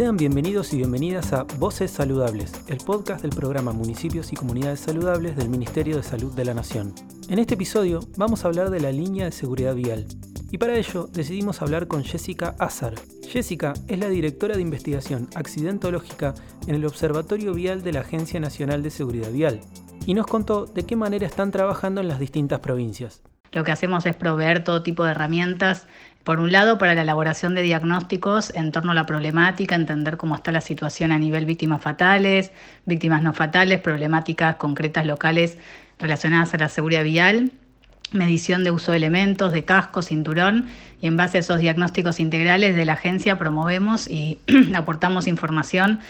[0.00, 5.36] Sean bienvenidos y bienvenidas a Voces Saludables, el podcast del programa Municipios y Comunidades Saludables
[5.36, 6.94] del Ministerio de Salud de la Nación.
[7.28, 10.06] En este episodio vamos a hablar de la línea de seguridad vial.
[10.50, 12.94] Y para ello decidimos hablar con Jessica Azar.
[13.28, 16.32] Jessica es la directora de investigación accidentológica
[16.66, 19.60] en el Observatorio Vial de la Agencia Nacional de Seguridad Vial
[20.06, 23.20] y nos contó de qué manera están trabajando en las distintas provincias.
[23.52, 25.88] Lo que hacemos es proveer todo tipo de herramientas
[26.24, 30.34] por un lado, para la elaboración de diagnósticos en torno a la problemática, entender cómo
[30.34, 32.52] está la situación a nivel víctimas fatales,
[32.84, 35.56] víctimas no fatales, problemáticas concretas locales
[35.98, 37.52] relacionadas a la seguridad vial,
[38.12, 40.66] medición de uso de elementos, de casco, cinturón,
[41.00, 44.38] y en base a esos diagnósticos integrales de la agencia promovemos y
[44.74, 46.00] aportamos información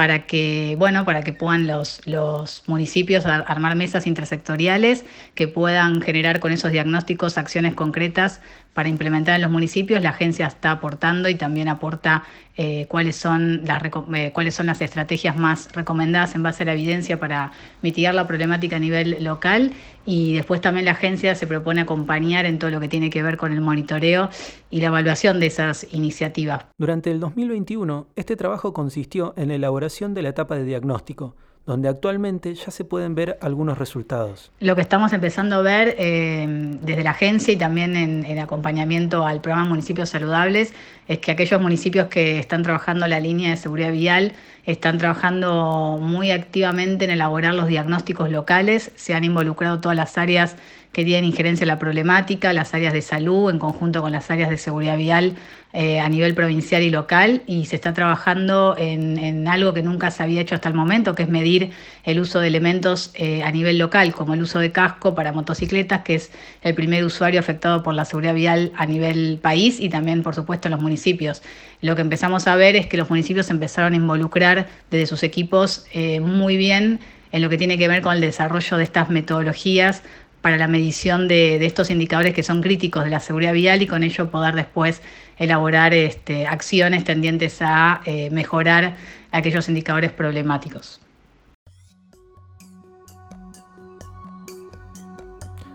[0.00, 5.04] para que, bueno, para que puedan los, los municipios armar mesas intersectoriales
[5.34, 8.40] que puedan generar con esos diagnósticos acciones concretas
[8.72, 10.02] para implementar en los municipios.
[10.02, 12.22] La agencia está aportando y también aporta
[12.56, 13.82] eh, cuáles, son las,
[14.14, 18.26] eh, cuáles son las estrategias más recomendadas en base a la evidencia para mitigar la
[18.26, 19.72] problemática a nivel local.
[20.06, 23.36] Y después también la agencia se propone acompañar en todo lo que tiene que ver
[23.36, 24.30] con el monitoreo
[24.70, 26.64] y la evaluación de esas iniciativas.
[26.78, 31.34] Durante el 2021, este trabajo consistió en la elaboración de la etapa de diagnóstico
[31.66, 34.50] donde actualmente ya se pueden ver algunos resultados.
[34.60, 36.46] Lo que estamos empezando a ver eh,
[36.82, 40.72] desde la agencia y también en, en, acompañamiento al programa Municipios Saludables
[41.06, 44.32] es que aquellos municipios que están trabajando la línea de seguridad vial
[44.64, 50.56] están trabajando muy activamente en elaborar los diagnósticos locales, se han involucrado todas las áreas
[50.92, 54.50] que tienen injerencia en la problemática, las áreas de salud en conjunto con las áreas
[54.50, 55.36] de seguridad vial
[55.72, 60.24] eh, a nivel provincial y local y se está trabajando en, algo que nunca se
[60.24, 61.70] había hecho hasta el momento, que es medir
[62.02, 66.02] el uso de elementos eh, a nivel local, como el uso de casco para motocicletas,
[66.02, 66.32] que es
[66.62, 70.66] el primer usuario afectado por la seguridad vial a nivel país y también, por supuesto,
[70.66, 71.40] en los municipios.
[71.82, 75.86] Lo que empezamos a ver es que los municipios empezaron a involucrar desde sus equipos
[75.92, 76.98] eh, muy bien
[77.30, 80.02] en lo que tiene que ver con el desarrollo de estas metodologías
[80.40, 84.02] para la medición de, estos indicadores que son críticos de la seguridad vial y con
[84.02, 85.02] ello poder después
[85.38, 88.96] elaborar este, acciones tendientes a eh, mejorar
[89.32, 91.00] aquellos indicadores problemáticos.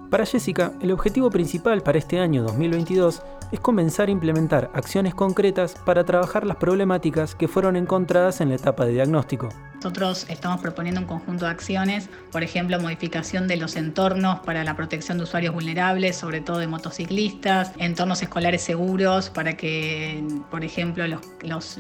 [0.10, 3.22] Para Jessica, el objetivo principal para este año 2022
[3.52, 8.56] es comenzar a implementar acciones concretas para trabajar las problemáticas que fueron encontradas en la
[8.56, 9.50] etapa de diagnóstico.
[9.86, 14.76] Nosotros estamos proponiendo un conjunto de acciones, por ejemplo, modificación de los entornos para la
[14.76, 21.06] protección de usuarios vulnerables, sobre todo de motociclistas, entornos escolares seguros para que, por ejemplo,
[21.44, 21.78] los,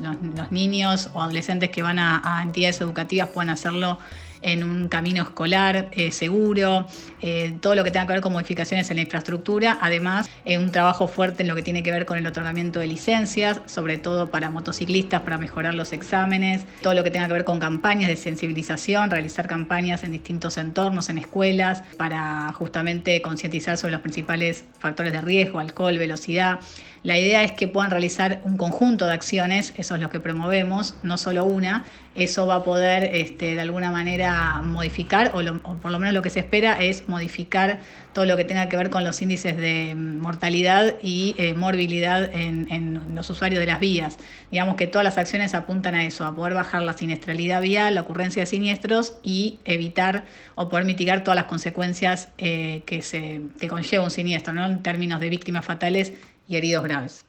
[0.51, 3.97] niños o adolescentes que van a entidades educativas puedan hacerlo
[4.45, 6.85] en un camino escolar eh, seguro,
[7.19, 10.71] eh, todo lo que tenga que ver con modificaciones en la infraestructura, además eh, un
[10.71, 14.29] trabajo fuerte en lo que tiene que ver con el otorgamiento de licencias, sobre todo
[14.29, 18.17] para motociclistas, para mejorar los exámenes, todo lo que tenga que ver con campañas de
[18.17, 25.11] sensibilización, realizar campañas en distintos entornos, en escuelas, para justamente concientizar sobre los principales factores
[25.11, 26.59] de riesgo, alcohol, velocidad.
[27.01, 30.95] La idea es que puedan realizar un conjunto de acciones, eso es lo que promovemos,
[31.03, 31.85] no solo una.
[32.15, 36.29] Eso va a poder este, de alguna manera modificar, o, por lo menos lo que
[36.29, 37.79] se espera es modificar
[38.13, 43.15] todo lo que tenga que ver con los índices de mortalidad y eh, morbilidad en,
[43.15, 44.17] los usuarios de las vías.
[44.51, 48.01] Digamos que todas las acciones apuntan a eso, a poder bajar la siniestralidad vial, la
[48.01, 50.25] ocurrencia de siniestros y evitar
[50.55, 54.65] o poder mitigar todas las consecuencias eh, que, se, conlleva un siniestro, ¿no?
[54.65, 56.13] en términos de víctimas fatales
[56.47, 57.25] y heridos graves.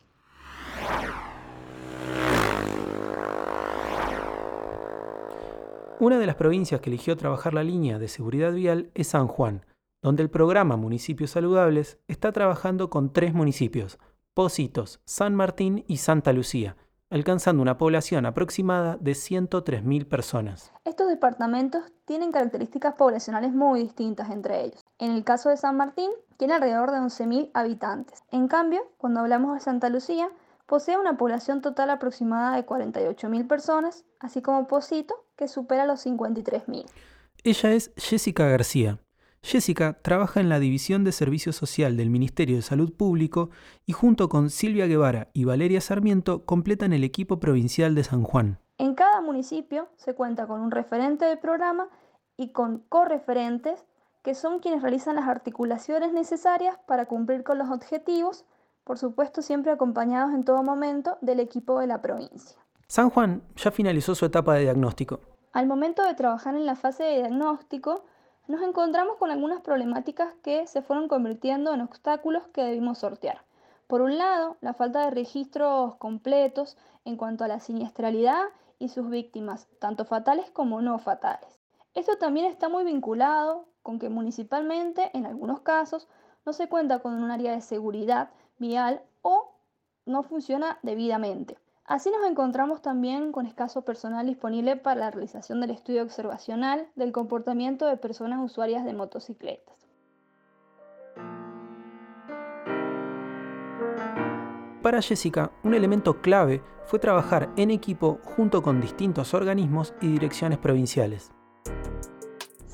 [5.98, 9.64] Una de las provincias que eligió trabajar la línea de seguridad vial es San Juan,
[10.02, 13.98] donde el programa Municipios Saludables está trabajando con tres municipios,
[14.34, 16.76] Positos, San Martín y Santa Lucía,
[17.08, 20.70] alcanzando una población aproximada de 103.000 personas.
[20.84, 24.84] Estos departamentos tienen características poblacionales muy distintas entre ellos.
[24.98, 28.22] En el caso de San Martín, tiene alrededor de 11.000 habitantes.
[28.30, 30.28] En cambio, cuando hablamos de Santa Lucía,
[30.66, 36.86] posee una población total aproximada de 48.000 personas, así como Posito, que supera los 53.000.
[37.44, 38.98] Ella es Jessica García.
[39.42, 43.50] Jessica trabaja en la División de Servicio Social del Ministerio de Salud Público
[43.84, 48.58] y junto con Silvia Guevara y Valeria Sarmiento completan el equipo provincial de San Juan.
[48.78, 51.88] En cada municipio se cuenta con un referente del programa
[52.36, 53.84] y con correferentes
[54.24, 58.44] que son quienes realizan las articulaciones necesarias para cumplir con los objetivos,
[58.86, 62.56] por supuesto siempre acompañados en todo momento del equipo de la provincia.
[62.86, 65.18] San Juan ya finalizó su etapa de diagnóstico.
[65.52, 68.04] Al momento de trabajar en la fase de diagnóstico,
[68.46, 73.42] nos encontramos con algunas problemáticas que se fueron convirtiendo en obstáculos que debimos sortear.
[73.88, 78.44] Por un lado, la falta de registros completos en cuanto a la siniestralidad
[78.78, 81.60] y sus víctimas, tanto fatales como no fatales.
[81.94, 86.06] Esto también está muy vinculado con que municipalmente, en algunos casos,
[86.44, 89.52] no se cuenta con un área de seguridad vial o
[90.04, 91.58] no funciona debidamente.
[91.84, 97.12] Así nos encontramos también con escaso personal disponible para la realización del estudio observacional del
[97.12, 99.76] comportamiento de personas usuarias de motocicletas.
[104.82, 110.58] Para Jessica, un elemento clave fue trabajar en equipo junto con distintos organismos y direcciones
[110.58, 111.35] provinciales.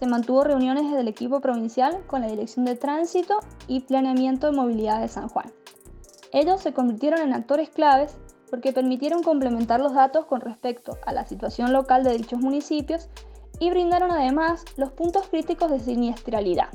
[0.02, 3.38] Se mantuvo reuniones del equipo provincial con la Dirección de Tránsito
[3.68, 5.52] y Planeamiento de Movilidad de San Juan.
[6.32, 8.16] Ellos se convirtieron en actores claves
[8.50, 13.10] porque permitieron complementar los datos con respecto a la situación local de dichos municipios
[13.60, 16.70] y brindaron además los puntos críticos de siniestralidad,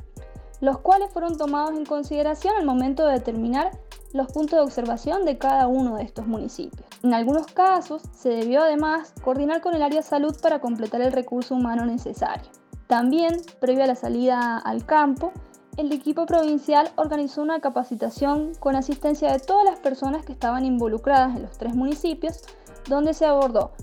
[0.61, 3.71] los cuales fueron tomados en consideración al momento de determinar
[4.13, 6.87] los puntos de observación de cada uno de estos municipios.
[7.03, 11.55] En algunos casos se debió además coordinar con el área salud para completar el recurso
[11.55, 12.49] humano necesario.
[12.87, 15.33] También, previo a la salida al campo,
[15.75, 21.35] el equipo provincial organizó una capacitación con asistencia de todas las personas que estaban involucradas
[21.35, 22.41] en los tres municipios,
[22.87, 23.73] donde se abordó